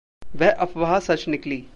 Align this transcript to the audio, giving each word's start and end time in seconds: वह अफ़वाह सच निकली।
वह 0.35 0.51
अफ़वाह 0.51 0.99
सच 0.99 1.27
निकली। 1.27 1.63